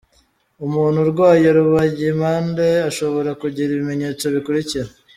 [0.65, 4.87] Umuntu urwaye rubagimpande ashobora kugira ibimenyetso bikurikira:.